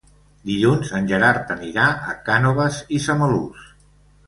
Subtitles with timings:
[0.51, 3.71] Dilluns en Gerard anirà a Cànoves i Samalús.